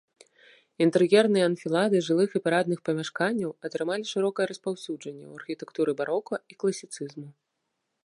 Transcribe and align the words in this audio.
Інтэр'ерныя 0.85 1.43
анфілады 1.49 1.97
жылых 2.07 2.29
і 2.33 2.41
парадных 2.47 2.79
памяшканняў 2.89 3.51
атрымалі 3.71 4.03
шырокае 4.15 4.47
распаўсюджанне 4.53 5.25
ў 5.31 5.43
архітэктуры 5.43 5.91
барока 6.01 6.35
і 6.55 6.63
класіцызму. 6.63 7.27